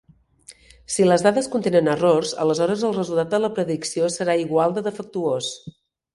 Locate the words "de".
3.35-3.41, 4.79-4.87